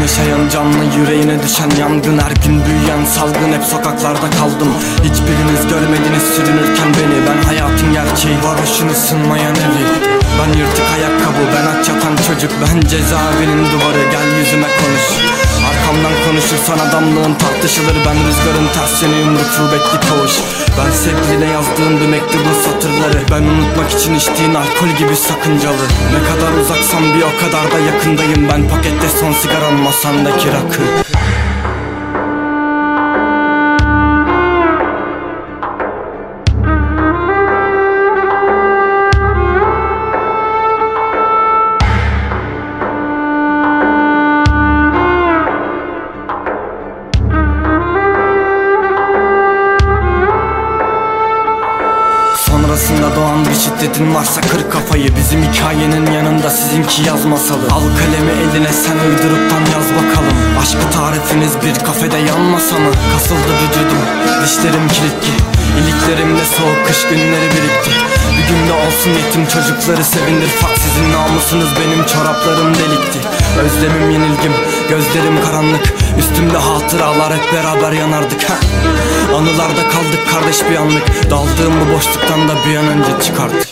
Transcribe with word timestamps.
yaşayan 0.00 0.48
canlı 0.48 0.84
yüreğine 0.96 1.42
düşen 1.42 1.70
yangın 1.80 2.18
Her 2.18 2.30
gün 2.44 2.64
büyüyen 2.66 3.04
salgın 3.04 3.52
hep 3.52 3.64
sokaklarda 3.64 4.28
kaldım. 4.38 4.72
Hiçbiriniz 5.06 5.62
görmediniz 5.72 6.24
sürünürken 6.34 6.90
beni. 6.98 7.18
Ben 7.26 7.42
hayatın 7.48 7.92
gerçeği 7.92 8.38
varoşun 8.44 8.88
ısınmayan 8.88 9.56
evi. 9.66 9.84
Ben 10.38 10.58
yırtık 10.58 10.88
ayakkabı 10.96 11.42
ben 11.54 11.66
aç 11.72 11.88
yatan 11.88 12.14
çocuk. 12.26 12.52
Ben 12.62 12.80
cezaevinin 12.80 13.64
duvarı 13.72 14.02
gel 14.14 14.28
yüzüme 14.38 14.70
konuş. 14.80 15.06
Arkamdan 15.68 16.16
konuşursan 16.26 16.78
adamlığın 16.86 17.34
tartışılır. 17.34 17.96
Ben 18.06 18.16
rüzgarın 18.26 18.68
ters 18.74 19.02
yönü 19.02 19.18
yumruk 19.24 19.50
bekli 19.72 19.98
koğuş. 20.08 20.34
Ben 20.78 20.90
sevgiline 21.04 21.48
yazdığım 21.56 22.00
bir 22.00 22.08
mektubun 22.14 22.56
satırları 22.64 22.99
Ben 23.40 23.46
unutmak 23.46 23.90
için 23.90 24.14
içtiğin 24.14 24.54
alkol 24.54 24.88
gibi 24.98 25.16
sakıncalı. 25.16 25.86
Ne 26.12 26.28
kadar 26.28 26.60
uzaksam 26.60 27.02
bir 27.14 27.22
o 27.22 27.40
kadar 27.40 27.72
da 27.72 27.78
yakındayım. 27.78 28.48
Ben 28.48 28.68
pakette 28.68 29.08
son 29.20 29.32
sigaran 29.32 29.74
masandaki 29.74 30.48
rakı 30.48 30.82
Doğan 53.30 53.44
bir 53.44 53.54
şiddetin 53.54 54.14
varsa 54.14 54.40
kır 54.40 54.70
kafayı. 54.70 55.16
Bizim 55.16 55.42
hikayenin 55.42 56.12
yanında 56.12 56.50
sizinki 56.50 57.02
yaz 57.08 57.24
masalı. 57.24 57.64
Al 57.72 57.86
kalemi 57.98 58.32
eline 58.42 58.72
sen 58.72 58.98
uyduruptan 59.08 59.64
yaz 59.74 59.88
bakalım. 59.98 60.36
Aşkı 60.62 60.90
tarifiniz 60.90 61.52
bir 61.64 61.84
kafede 61.84 62.16
yanmasa 62.16 62.78
mı? 62.78 62.90
Kasıldı 63.12 63.52
vücudum, 63.60 64.02
dişlerim 64.44 64.88
kilitli. 64.88 65.34
İliklerimde 65.80 66.44
soğuk 66.56 66.86
kış 66.86 67.00
günleri 67.10 67.48
birikti. 67.54 67.90
Bir 68.36 68.44
günde 68.48 68.72
olsun 68.72 69.10
yetim 69.10 69.46
çocukları 69.46 70.04
sevindir 70.04 70.48
Fak 70.48 70.78
sizin 70.84 71.12
namusunuz 71.12 71.70
benim 71.80 72.06
çoraplarım 72.06 72.74
delikti. 72.74 73.18
Özlemim 73.64 74.10
yenilgim, 74.10 74.54
gözlerim 74.88 75.40
karanlık 75.44 75.99
Üstümde 76.18 76.58
hatıralar 76.58 77.34
hep 77.34 77.52
beraber 77.52 77.92
yanardık 77.92 78.50
ha. 78.50 78.54
Anılarda 79.36 79.88
kaldık 79.88 80.28
kardeş 80.30 80.70
bir 80.70 80.76
anlık 80.76 81.30
Daldığım 81.30 81.74
bu 81.80 81.94
boşluktan 81.94 82.48
da 82.48 82.54
bir 82.66 82.76
an 82.76 82.88
önce 82.88 83.10
çıkardık 83.22 83.68